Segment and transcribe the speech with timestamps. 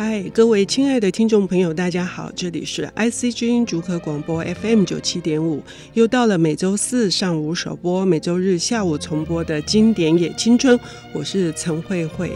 [0.00, 5.60] 嗨，各位亲爱的听众朋友，大家好，这里是 IC 之音竹科广播 FM 九七点五，
[5.94, 10.78] 又到了每周四上午首播、每周日下午重播的经典也青春，
[11.12, 12.30] 我是陈慧慧。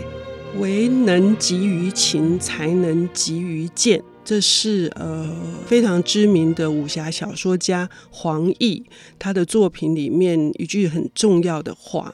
[0.58, 5.32] 唯能急于情，才能急于剑，这是呃
[5.64, 8.84] 非常知名的武侠小说家黄易
[9.20, 12.12] 他的作品里面一句很重要的话。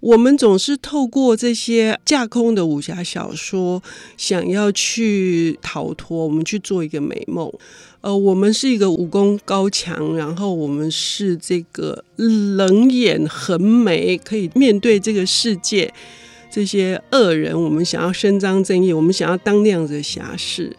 [0.00, 3.82] 我们总是透过这些架空的武侠小说，
[4.16, 7.52] 想要去逃脱，我们去做一个美梦。
[8.00, 15.92] 呃，我们是一个武功高强，然后我们是这个冷眼横眉，可以面对这个世界
[16.50, 17.62] 这些恶人。
[17.62, 20.74] 我们想要伸张正义，我们想要当那样子的侠士。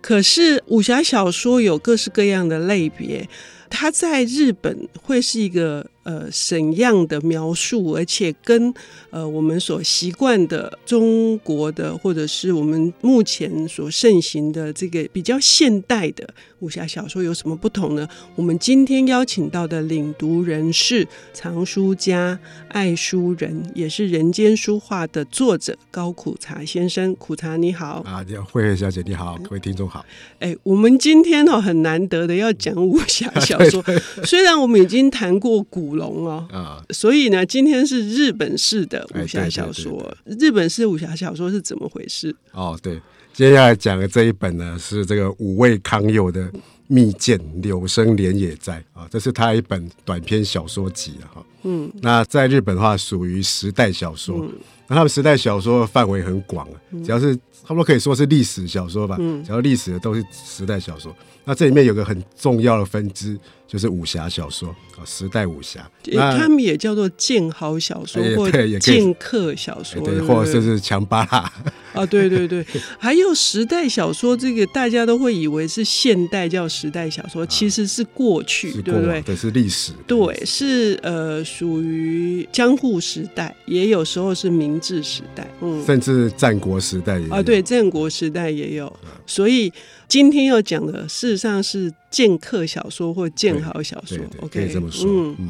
[0.00, 3.28] 可是武侠小说有各式各样的类别，
[3.68, 5.84] 它在日本会是一个。
[6.02, 8.72] 呃，怎样的描述，而且跟
[9.10, 16.26] 呃我们所习惯的中国的，或者是我们目前所盛行的这个比较现代的
[16.60, 18.08] 武侠小说有什么不同呢？
[18.34, 22.38] 我们今天邀请到的领读人是藏书家、
[22.68, 27.14] 爱书人，也是人间书画的作者高苦茶先生。
[27.16, 30.02] 苦茶你好啊，慧慧小姐你好，各位听众好。
[30.40, 33.84] 哎，我们今天哦很难得的要讲武侠小说，
[34.24, 35.89] 虽然我们已经谈过古。
[35.94, 39.92] 龙哦，啊，所以呢，今天是日本式的武侠小说。
[39.92, 42.34] 哎、对对对对，日本式武侠小说是怎么回事？
[42.52, 43.00] 哦，对，
[43.32, 46.42] 接下来讲的这一本呢，是这个五味康佑的
[46.86, 51.44] 《密剑柳生莲也在》啊，这是他一本短篇小说集哈。
[51.62, 54.38] 嗯，那在日本的话，属于时代小说。
[54.40, 54.52] 嗯、
[54.90, 56.74] 那他们时代小说范围很广啊，
[57.04, 59.16] 只要是差不多可以说是历史小说吧。
[59.20, 61.14] 嗯，只要历史的都是时代小说。
[61.44, 65.88] 那这里面有个很重要的分支，就是武侠小说啊，时代武侠。
[66.12, 71.52] 他们也叫做剑豪小说，或剑客小说，对，或者是强巴拉。
[71.92, 72.64] 啊，对对对，
[72.98, 79.22] 还有时代小说，这个大家都会以为是现代叫时代小说，其实是过去，对不对？
[79.22, 79.92] 对，是历史。
[80.06, 87.34] 对，是呃，属于江户时代，也有时候是明治时代，嗯，甚至战国时代也有。
[87.34, 88.92] 啊，对，战国时代也有。
[89.26, 89.72] 所以
[90.08, 95.36] 今天要讲的，事实上是剑客小说或剑豪小说，OK，可以这么说，嗯。
[95.38, 95.48] 嗯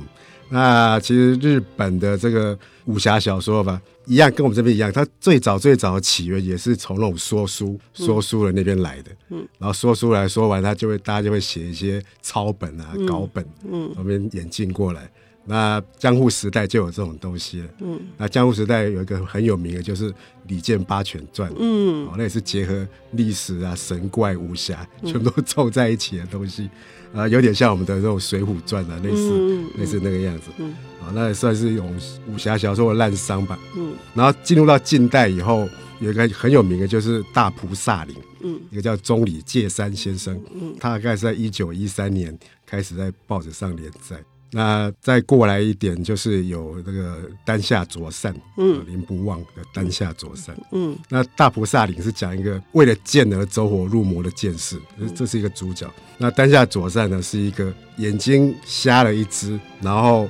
[0.52, 9.12] 那其实日本的这个武侠小说吧，一样跟我们这边一样，它最早最早的起源也是从那种说书、说书人那边来的。
[9.28, 15.08] 嗯，然后说书来说完，他就会大家就会写一些抄本啊、稿本，嗯，那边演进过来。
[15.50, 17.68] 那江户时代就有这种东西了。
[17.80, 20.12] 嗯，那江户时代有一个很有名的，就是
[20.46, 21.50] 《李剑八犬传》。
[21.58, 26.70] 嗯，哦，那也是结合历史啊、神怪、武侠全部都凑在一起的东西。
[27.12, 30.52] 啊，有点像我们的这种《水浒传》啊，类似、嗯、类似那个样子。
[30.58, 30.72] 嗯，
[31.02, 31.92] 啊，那也算是一种
[32.28, 33.58] 武侠小说的滥觞吧。
[33.76, 35.68] 嗯，然后进入到近代以后，
[35.98, 38.14] 有一个很有名的，就是大菩萨林。
[38.42, 40.40] 嗯，一个叫中里介山先生。
[40.54, 44.16] 嗯，他大概是在一九一三年开始在报纸上连载。
[44.52, 54.76] 那再过来一点，就是有那个丹下卓善，嗯，林不忘的丹下卓善，嗯，那大菩萨岭是讲一个为了剑而走火入魔的剑士，
[55.14, 55.88] 这是一个主角。
[56.18, 60.28] 那丹下卓善呢，是一个眼睛瞎了一只，然后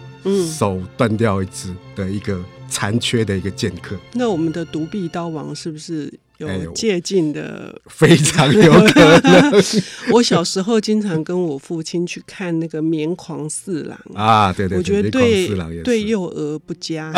[0.56, 3.96] 手断掉一只的一个残缺的一个剑客。
[4.12, 6.12] 那我们的独臂刀王是不是？
[6.48, 9.62] 有借鉴的， 非常有可能。
[10.12, 15.48] 我小时候经常跟我父亲去看那个《棉狂四郎》啊，对对，我觉得对
[15.82, 17.12] 对幼儿不佳。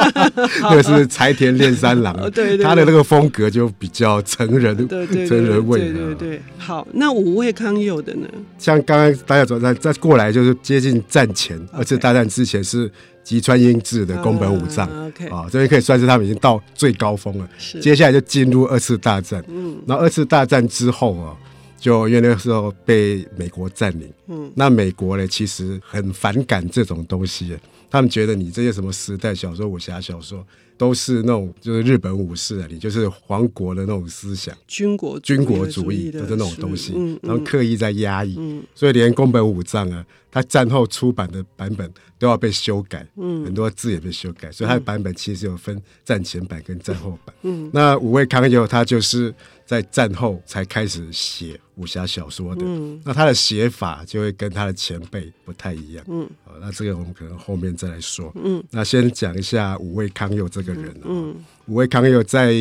[0.62, 5.80] 那是柴田炼三郎，对对，他的那个风格就比较成人，对对成人味。
[5.80, 8.28] 对对对，好，那五味康佑的呢？
[8.58, 12.90] 像刚刚大家说，再再过来就是接近战前，而且大战之前是。
[13.24, 15.34] 吉川英治的宫本武藏啊，uh, okay.
[15.34, 17.48] 哦，这边可以算是他们已经到最高峰了。
[17.58, 19.42] 是接下来就进入二次大战。
[19.48, 21.34] 嗯，然后二次大战之后啊，
[21.78, 24.12] 就因为那个时候被美国占领。
[24.28, 27.56] 嗯，那美国呢，其实很反感这种东西，
[27.90, 30.46] 他们觉得你这些什么时代小说、武侠小说。
[30.76, 41.88] 都是那种就是日本武士啊，你就是皇国的那种思想，军国军国主义的那种东西，嗯嗯、然后刻意在压抑，嗯、所以连宫本武藏啊，他战后出版的版本
[42.18, 47.32] 都要被修改，嗯、很多字也被修改，所以他的版本其实有分战前版跟战后版。
[47.42, 49.32] 嗯，那五味康佑他就是
[49.66, 56.04] 在战后才开始写武侠小说的，嗯、那他的写法就会跟他的前辈不太一样。
[56.08, 58.30] 嗯，好，那这个我们可能后面再来说。
[58.36, 60.94] 嗯，那先讲一下五味康佑这个人。
[61.04, 61.34] 嗯，
[61.66, 62.52] 五味康佑在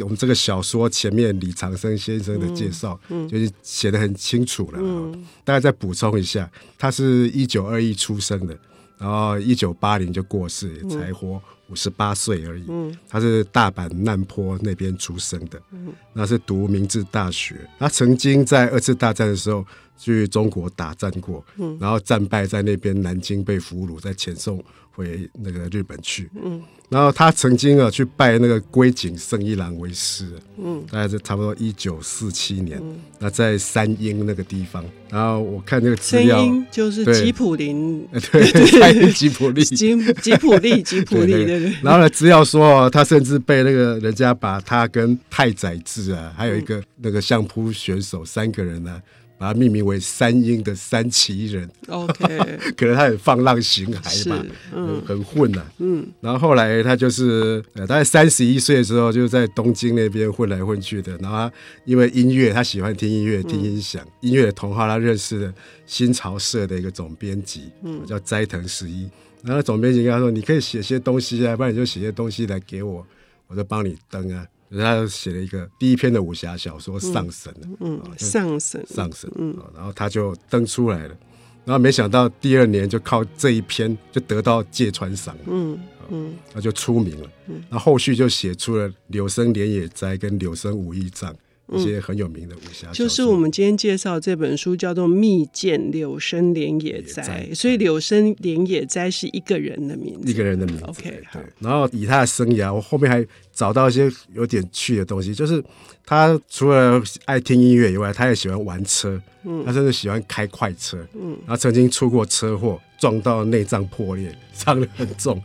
[0.00, 4.78] 我们这个小说前面李长生先生的介绍，嗯，就是写的很清楚了。
[4.80, 8.56] 嗯，大概再补充一下，他是一九二一出生的。
[8.98, 12.66] 然后一九八零就过世，也才活五十八岁而已。
[12.68, 17.56] 嗯，他是大阪难波那边出生的，嗯，那是读明治大学。
[17.78, 19.64] 他曾经在二次大战的时候
[20.02, 24.60] 去中国打战过，嗯，然后战败在那边南京被俘虏，再遣送
[24.90, 26.60] 回那个日本去，嗯。
[26.88, 30.26] 然后他曾经啊去拜那个龟井胜一郎为师，
[30.58, 34.84] 嗯，大概是差不多一九四七年，嗯、那在三鹰那个地方。
[35.08, 36.38] 然后我看那个资料，
[36.70, 41.72] 就是吉普林，对，吉普力，吉吉普力，吉普力，对对，对。
[41.82, 49.02] 然后呢，资料说他甚至被那个人家把他跟太宰治啊，还有一个那个相扑选手三个人呢、啊。
[49.42, 52.24] 把它命名为三英的三奇人，OK，
[52.78, 61.16] 可能他很放浪形骸吧，嗯，很混呐、啊，嗯，然后后来他就是呃，大概三十一岁的时候，就在东京那边混来混去的。
[61.18, 61.52] 然后他
[61.84, 65.52] 因为音乐，他喜欢听音乐，听音响，嗯、音乐的同好，他认识了
[65.86, 69.10] 新潮社的一个总编辑，嗯，叫斋藤十一。
[69.42, 73.04] 然后总编辑跟他说：“你可以写些东西啊，不然你就写些东西来给我，
[73.48, 74.46] 我就帮你登啊。”
[74.80, 81.16] 他写了一个第一篇的武侠小说《上神》嗯，上神，上神，嗯，然后他就登出来了，
[81.64, 85.78] 然后没想到第二年就靠这一篇就得到芥川赏，嗯
[86.10, 91.32] 嗯，他就出名了，嗯，那后续就写出了《柳生莲野斋》跟《柳生武义帐》。
[91.74, 100.84] 一些很有名的武侠，就是我们今天介绍这本书叫做《密见柳生莲野斋》，所以柳生莲野斋是一个人的名字，一个人的名字。
[100.84, 101.42] OK，对。
[101.60, 105.62] 然后以他的生涯，我后面还找到一些有点趣的东西，就是
[106.04, 115.42] 他除了爱听音乐以外，他也喜欢玩车，嗯，他甚至喜欢开快车，嗯，然后曾经出过车祸，撞到内脏破裂，伤得很重。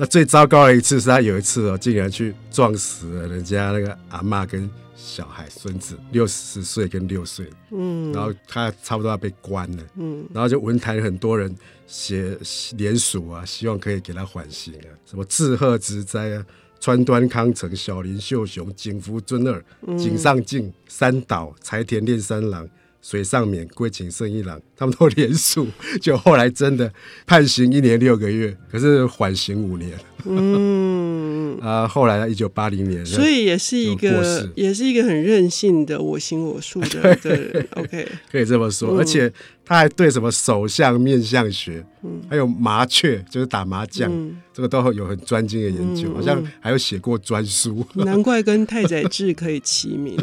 [0.00, 4.68] 那最糟糕的一次是他有一次哦，竟然去撞死了人家那个阿嬷跟。
[5.02, 11.52] 小孩、孙子六十岁跟六岁，嗯，然后他差不多要被关了，嗯，然后就文坛很多人
[11.86, 12.36] 写
[12.76, 16.46] 联署啊，希望可以给他缓刑啊，什么致贺之灾啊、
[16.78, 19.64] 川端康成、小林秀雄、井伏尊二、
[19.96, 22.68] 井上靖、三岛、柴田炼三郎。
[23.02, 25.68] 水上勉、龟井胜一郎，他们都连署，
[26.00, 26.90] 就后来真的
[27.26, 29.92] 判刑一年六个月，可是缓刑五年。
[30.24, 31.58] 嗯。
[31.60, 39.30] 啊，后来一九八零年，所以也是一个，也是一个很任性的我行我素的， 对，OK，可以这么说，嗯、而且。
[39.62, 47.86] 他还对什么手相、面相学，嗯、还有麻雀，就是打麻将，嗯、这个都有很专精的研究，嗯、好像还有写过专书。
[47.94, 50.16] 难怪跟太宰治可以齐名，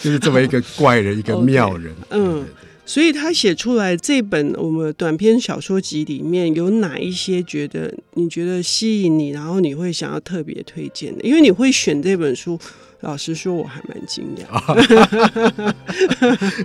[0.00, 1.92] 就是这么一个怪人，一个妙人。
[1.92, 11.22] Okay, 嗯，对对对，所以他写出来这本我们短篇小说集里面有哪一些觉得你觉得吸引你，然后你会想要特别推荐的？
[11.22, 12.58] 因为你会选这本书。
[13.02, 14.44] 老实说，我还蛮惊讶。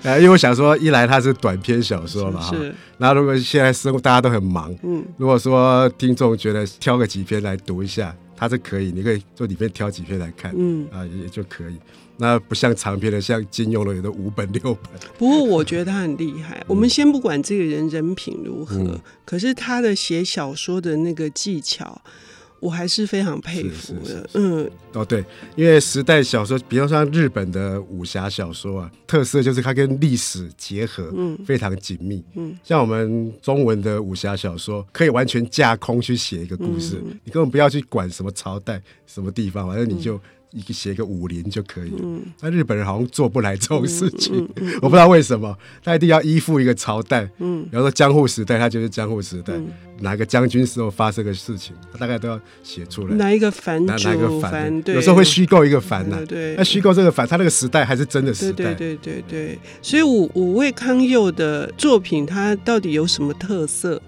[0.17, 2.57] 因为我想说，一来它是短篇小说嘛，哈。
[2.97, 11.75] 那如果现在生活大家都很忙，嗯，如果说听众觉得挑个几篇来读一下，它是可以，你可以就里面挑几篇来看，嗯啊，也就可以。
[12.17, 14.83] 那不像长篇的，像金庸的有的五本六本。
[15.17, 16.63] 不过我觉得他很厉害。
[16.67, 22.01] 我们先不管这个人人品如何，嗯、可是他的写小说的那个技巧。
[22.59, 25.21] 我还是非常佩服的，嗯，哦对，
[25.57, 40.17] 因为时代小说，比如说像日本的武侠小说啊，特色就是它跟历史结合，嗯，非常紧密，嗯，像我们中文的武侠小说，可以完全架空去写一个故事，嗯，你根本不要去管什么朝代、什么地方，反正你就。
[40.53, 44.47] 一个写个武林就可以了，那、日本人好像做不来这种事情，
[44.83, 49.67] 我不知道为什么，他一定要依附一个朝代，嗯，比方说江户时代，他就是江户时代，嗯、
[50.01, 53.15] 哪个将军时候发生的事情，他大概都要写出来。
[53.15, 54.07] 哪一个藩主？
[54.07, 54.83] 哪个藩？
[54.85, 59.59] 有时候会虚构一个藩呐、啊，对，那虚构这个藩，他那个时代还是真的时代，对对对对对。
[59.81, 63.99] 所以五五位康佑的作品，他到底有什么特色？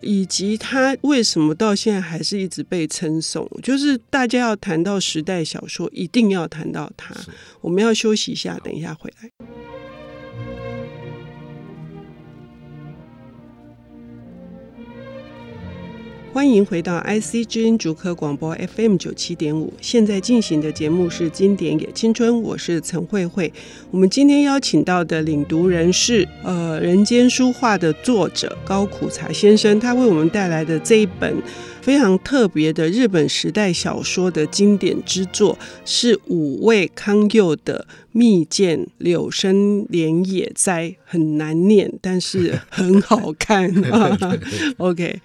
[0.00, 3.48] 以及他为什么到现在还是一直被称颂？
[3.62, 7.14] 就是大家要谈到时代小说，一定要谈到他。
[7.60, 9.30] 我们要休息一下，等一下回来。
[16.32, 23.52] 欢迎回到 IC 之音竹科广播 FM 九七点五，现在进行的节目是《经典也青春》，我是陈慧慧。
[23.90, 31.36] 我们今天邀请到的领读人是呃《人间书画》的作者高苦茶先生，他为我们带来的这一本
[31.82, 43.74] 非常特别的日本时代小说的经典之作，是五味康佑的《密见柳生莲野斋》，很难念，但是很好看。
[44.78, 45.20] OK。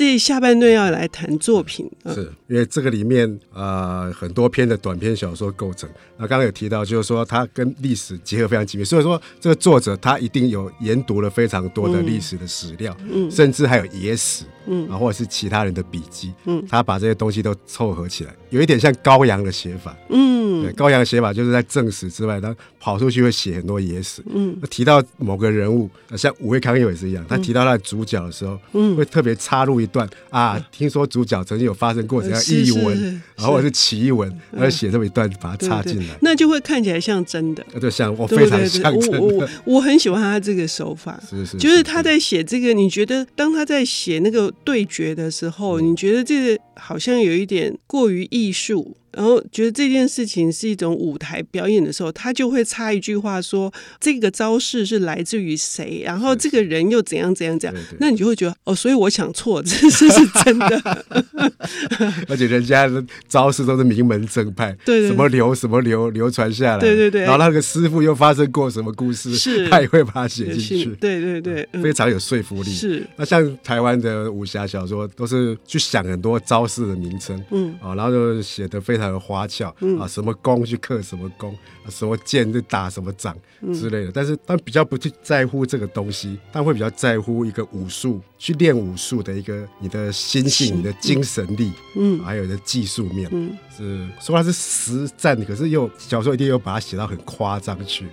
[0.00, 5.86] 这下半段要来谈作品，嗯、是因为这个里面呃很多篇的短篇小说构成。
[6.16, 14.44] 那刚刚有提到，就是说它跟历史结合非常紧密，所以说这个作者他一定有研读了非常多的历史的史料，嗯，甚至还有野史。
[14.66, 44.50] 嗯，啊，或者是其他人的笔记，嗯，他把这些东西都凑合起来，有一点像高阳的写法，嗯，对，高阳的写法就是在正史之外，他跑出去会写很多野史，嗯，提到某个人物，像吴惠康友也是一样，他提到他的主角的时候，嗯，会特别插入一段啊，听说主角曾经有发生过怎样异闻，然后或者是奇闻，而写这么一段把它插进来，那就会看起来像真的，对，像我非常像真的，我我我很喜欢他这个手法，是是，就是他在写这个，你觉得当他在写那个。
[44.64, 48.96] 对决的时候，你觉得这个好像有一点过于艺术。
[49.12, 56.02] 然后觉得这件事情是一种舞台表演的时候，他就会插一句话说：“这个招式是来自于谁？
[56.04, 61.04] 然后这个人又怎样怎样怎样？”那你就会觉得哦，所以我想错，这是是真的。
[62.28, 67.22] 而且人家的招式都是名门正派， 对，什么流什么流流传下来，对对对。
[67.22, 70.84] 然后那个师傅又发生过什么故事，是，他也会把它写进去。
[71.00, 72.70] 对对对，非常有说服力。
[72.70, 73.04] 是。
[73.16, 78.99] 那像台湾的武侠小说，都是去想很多招式的名称，嗯，啊，然后就写的非常。
[79.00, 81.56] 很花俏啊，什么弓去刻什么弓，
[81.88, 83.36] 什么剑就打什么掌
[83.74, 84.12] 之类的。
[84.12, 98.06] 但是，他比较不去在乎这个东西，但会比较在乎一个武术，去练武术的一个你的心性、你的精神力，嗯，还有你的技术面，嗯，是说它是实战，可是又小说一定又把它写到很夸张去。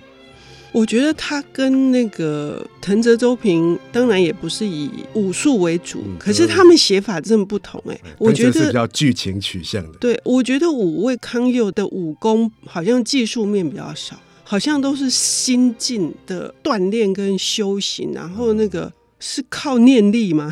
[0.72, 8.00] 我觉得他跟那个藤泽周平当然也不是以武术为主，嗯、可是他们写法真的不同哎、欸。
[8.18, 9.98] 我觉得是比较剧情取向的。
[9.98, 18.92] 对，我觉得五位康佑的武功好像技术面比较少，好像都是心境的锻炼跟修行，然后那个。
[19.20, 20.48] 是靠念力吗？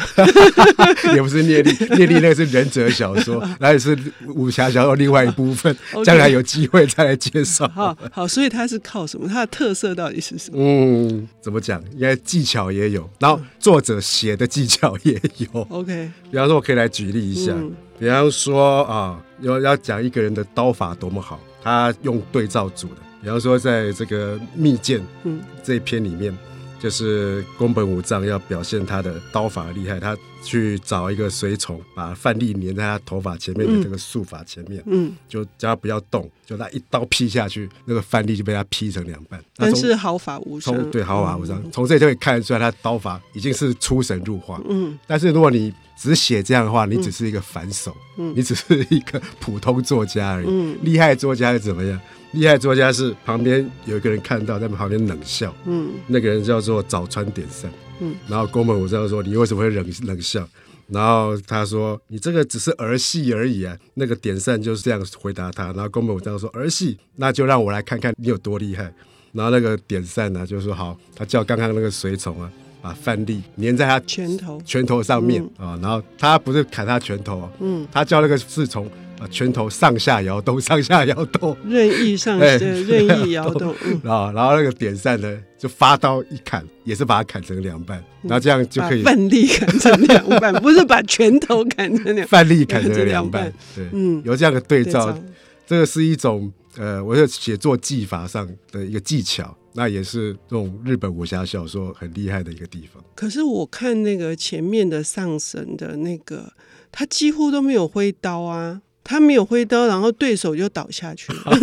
[1.15, 3.97] 也不是念力，念力那个是忍者小说， 那也是
[4.27, 7.69] 武侠小说另外一部分， 将来有机会再来介绍。
[7.69, 9.29] 好，好，所以它是靠什么？
[9.29, 10.57] 它的特色到底是什么？
[10.59, 11.81] 嗯，怎么讲？
[11.93, 15.61] 应该技巧也有，然后作者写的技巧也有。
[15.71, 17.53] OK，比方说，我可以来举例一下，
[18.01, 22.97] 比方说啊，要要讲一个人的刀法多么好，他用对照组的。
[23.23, 26.37] 比方说，在这个《密剑》嗯这一篇里面。
[26.87, 39.43] 就是宫本武藏要表现他的刀法厉害，他去找一个随从，把范例粘在他头发前面的这个术法前面，嗯，就叫他不要动，就他一刀劈下去，那个范例就被他劈成两半。
[39.57, 41.61] 但是毫发无伤，对，毫发无伤。
[41.73, 44.63] 从这里就可以看得出来，他刀法已经是出神入化。
[44.69, 50.47] 嗯，但是如果你只写这样的话，你只是一个反手，嗯，你只是一个普通作家而已。
[50.49, 52.01] 嗯，厉害作家又怎么样？
[52.37, 55.55] 厉害作家是旁边有一个人看到，在旁边冷笑。
[55.65, 57.71] 嗯，那个人叫做早川点善。
[58.01, 60.47] 嗯，然后宫本武藏说：“你为什么会冷冷笑？”
[60.89, 65.69] 然后他说：“你这个只是儿戏而已啊。”那个点善就是这样回答他。
[65.73, 68.93] 然后宫本武藏说：“儿戏，那就让我来看看你有多厉害。”
[69.33, 72.53] 然后那个点善呢，就说：“好。”他叫刚刚那个随从啊，
[72.87, 75.75] 把范例粘在他拳头拳头上面啊。
[75.75, 78.89] 嗯、然后他不是砍他拳头，嗯，他叫那个侍从。
[79.19, 83.71] 啊，拳头上下摇动，上下摇动，任意上下，任意摇动。
[84.05, 89.03] 啊，然后那个点善呢，就发刀一砍，也是把它砍成两半，然后这样就可以。
[89.03, 92.29] 范例砍成两半， 不是把拳头砍成两。
[92.29, 95.19] 范例 砍成两半，对，嗯，有这样的对照，
[95.67, 103.03] 这个是一种呃，我的写作技法上的一个技巧，那也是这种日本武侠小说很厉害的一个地方。
[103.15, 106.53] 可是我看那个前面的上神的那个，
[106.91, 108.83] 他几乎都没有挥刀啊。
[109.09, 111.57] 他没有挥刀，然后对手就倒下去了。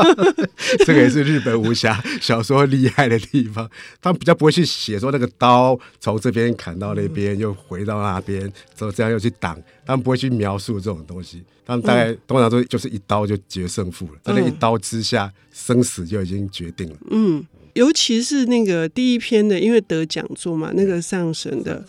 [0.86, 3.70] 这个也是日本武侠小说厉害的地方。
[4.00, 9.62] 他们比较不会去写说那个刀从这边砍到那边，又回到那边，之后这样又去挡。
[9.84, 11.44] 他们不会去描述这种东西。
[11.66, 14.12] 他们大概通常都就是一刀就决胜负了。
[14.24, 16.96] 在那一刀之下，生死就已经决定了。
[17.10, 17.44] 嗯，
[17.76, 21.84] 尤其是那个第一篇的，因为得讲座嘛，那个上神的。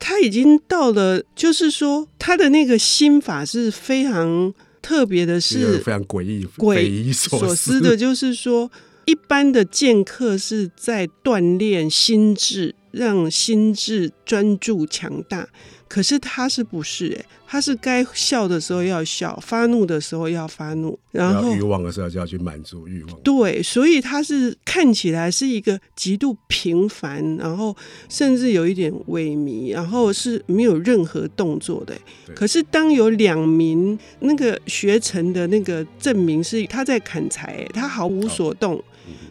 [0.00, 7.96] 他已经到了，就是说他的那个心法是非常特别的，是非常诡异、匪夷所思的。
[7.96, 8.68] 就是说，
[9.04, 15.48] 一般的剑客是在锻炼心智，让心智专注强大。
[15.88, 17.12] 可是他是不是？
[17.18, 23.20] 哎，他是该笑的时候要笑，发怒的时候要发怒，然后欲望的时候就要去满足欲望。
[23.22, 27.76] 对，所以他是看起来是一个极度平凡，然后
[28.08, 31.92] 甚至有一点萎靡，然后是没有任何动作的。
[32.24, 38.80] 对可是当有两名那个学成的那个证明是他在砍柴，他毫无所动，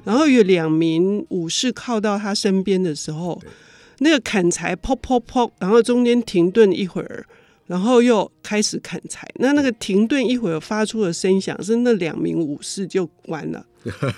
[0.04, 3.42] 然后有两名武士靠到他身边的时候。
[4.02, 7.26] 那个砍柴，砰砰砰，然后中间停顿一会儿，
[7.68, 9.28] 然后又开始砍柴。
[9.40, 13.66] 那那个停顿一会儿发出的声响，是那两名武士就完了。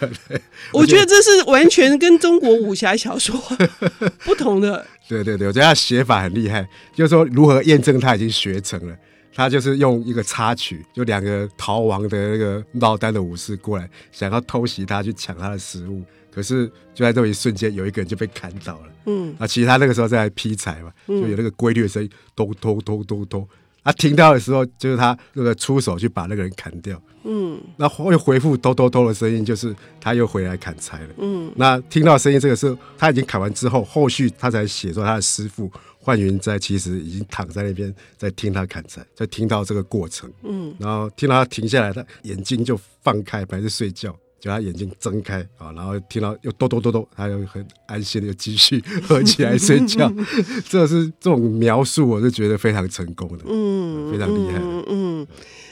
[0.71, 3.35] 我觉得这是完全跟中国武侠小说
[4.23, 4.85] 不同的。
[5.07, 8.95] 对对对，我觉得他写法很厉害，就是说如何验证他已经学成了。
[9.41, 18.87] 他就是用一个插曲，就两个逃亡的那个落单的武士过来，想要偷袭他去抢他的食物，可是就在这一瞬间，有一个人就被砍倒了。
[19.05, 23.47] 嗯，啊其实他那个时候在劈柴嘛，就有那个规律的声音，咚咚咚咚咚。
[23.83, 27.01] 他听到的时候，就是他那个出手去把那个人砍掉。
[27.23, 31.09] 嗯，那后又回复咚咚咚的声音，就是他又回来砍柴了。
[31.17, 35.71] 嗯，那听到声音，这个时候他已经砍完之后，后续他才写说他的师傅
[36.01, 40.31] 幻云斋其实已经躺在那边在听他砍柴，在听到这个过程。
[40.43, 44.17] 嗯，然后听到他停下来，他眼睛就放开，本来是睡觉。
[44.41, 50.11] 就他眼睛睁开啊，然后听到又咚咚咚咚，他又很安心的又继续合起来睡觉。
[50.67, 54.83] 这是这种描述，我是觉得非常成功的，嗯，非常厉害嗯。
[54.89, 55.27] 嗯，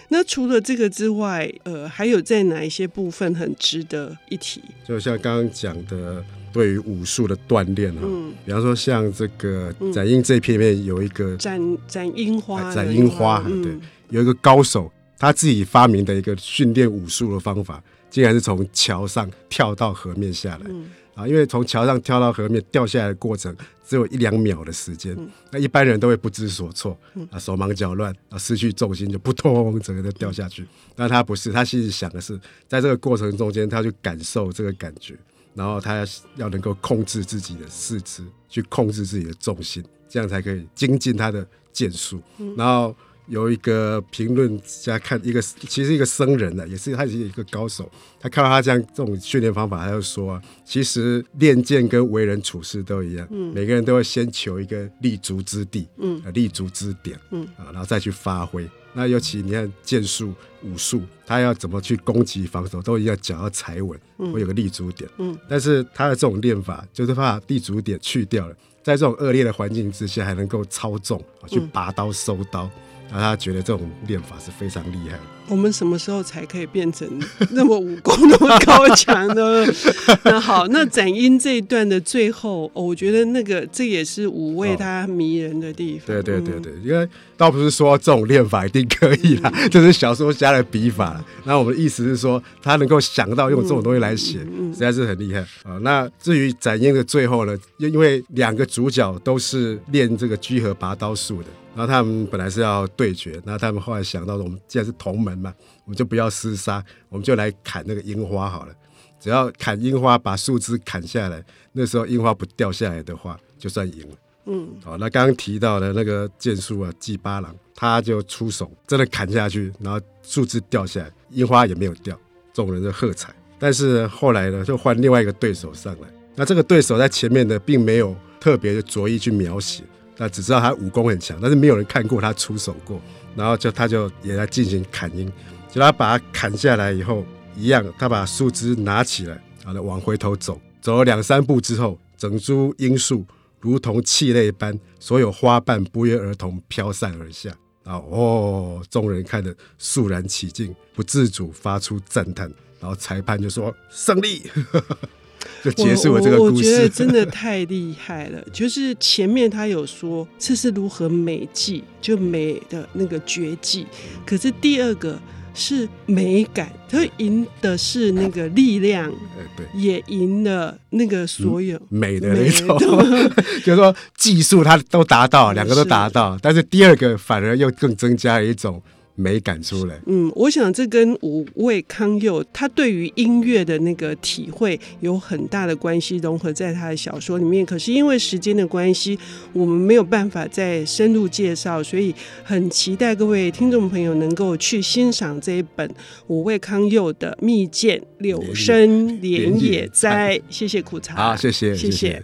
[0.09, 4.61] 那除了这个之外，呃，还有在哪一些部分很值得一提？
[4.87, 6.23] 就像刚刚讲的，
[6.53, 13.75] 对于武术的锻炼哈，嗯，比方说像这个展英这一篇里面有一个展展樱花，展樱花，对，
[14.09, 17.83] 有一个高手他自己发明的一个训练武术的方法。
[18.09, 21.27] 竟然是从桥上跳到河面下来，嗯、啊！
[21.27, 23.55] 因为从桥上跳到河面掉下来的过程
[23.87, 26.97] 只有一两秒的时间，嗯、那一般人都会不知所措，
[27.29, 30.65] 啊，手忙脚乱，啊，失去重心就扑通，整个就掉下去。
[30.95, 35.15] 但他不是，他心里想的是，在这个过程中间，他去感受这个感觉，
[35.53, 42.95] 然后他要能够控制自己的四肢，去控制自己的重心，这样才可以精进他的剑术，嗯、然后。
[43.29, 47.89] 有一个评论家看一个，其实一个僧人呢，也是他也是一个高手。
[48.19, 58.67] 他看到他这样这种训练方法，他就说啊，其实练剑跟为人处事都一样，嗯，每个人都会先求一个立足之地，嗯，立足之点，嗯啊，然后再去发挥。
[58.91, 60.33] 那尤其你看剑术、
[60.63, 63.97] 武术，他要怎么去攻击、防守，都一定要脚要踩稳，
[64.33, 65.37] 会有个立足点，嗯。
[65.47, 72.69] 但是他的这种练法，就是把立足点去掉了，在这种恶劣的环境之下，还能够操纵啊，去拔刀收刀。
[73.11, 75.23] 那他觉得这种练法是非常厉害的。
[75.47, 77.09] 我们什么时候才可以变成
[77.53, 79.65] 那么武功那么高强呢？
[80.23, 86.05] 那好，那展英这一段的最后，哦，我觉得那个这也是五味他迷人的地方。
[86.05, 91.25] 对对对对，因为倒不是说这种练法一定可以啦，这是小说家的笔法了。
[91.45, 94.37] 那我们的意思是说，他能够想到用这种东西来写，
[94.71, 95.79] 实在是很厉害啊。
[95.81, 101.47] 那至于展英的最后呢，因因为两个主角都是练这个居合拔刀术的。
[101.75, 105.53] 然后他们本来是要对决，然后他们后来想到，我们既然是同门嘛，
[105.85, 108.73] 我们就不要厮杀，我们就来砍那个樱花好了。
[109.19, 114.15] 只要砍樱花，把树枝砍下来，那时候樱花不掉下来的话，就算赢了。
[114.45, 122.17] 嗯，好，那刚刚提到的那个剑术啊，纪八郎他就出手，真的砍下去，然后树枝掉下来，樱花也没有掉，
[122.53, 123.33] 众人就喝彩。
[123.59, 129.83] 但是后来呢，就换另外一个对手上来，那这个对手在前面呢，并没有特别的着意去描写。
[130.19, 133.01] 那只知道他武功很强，但是没有人看过他出手过。
[133.35, 135.31] 然后就他就也来进行砍鹰，
[135.71, 143.25] 就他把他砍下来以后，一样，他把树枝拿起来，然后往回头走，走了两三步之后，整株樱树
[143.61, 147.49] 如同泣泪般，所有花瓣不约而同飘散而下。
[147.85, 152.51] 然后哦，众人看得肃然起敬，不自主发出赞叹。
[152.81, 154.49] 然后裁判就说胜利。
[155.63, 156.51] 就结束了这个故事。
[156.51, 158.41] 我，我觉得真的太厉害了。
[158.51, 163.85] 就是前面他有说这是如何美技，就美的那个绝技。
[164.25, 165.19] 可是第二个
[165.53, 169.11] 是美感，他赢的是那个力量，
[169.57, 172.77] 对，也赢了那个所有美的那种。
[173.63, 178.81] 就是说技术他都达到，两个都达到，但是第二个反而又更增加了一种。
[179.19, 187.65] 美感出来，嗯，我想这跟五味康佑他对于音乐的那个体会有很大的关系，融合在他的小说里面。
[187.65, 189.19] 可是因为时间的关系，
[189.51, 195.93] 我们没有办法再深入介绍，所以很期待各位听众朋友能够去欣赏这一本
[196.27, 200.37] 五味康佑的《蜜饯柳生莲野斋》。
[200.49, 201.91] 谢谢苦茶，好，谢谢，谢谢。
[201.91, 202.23] 谢谢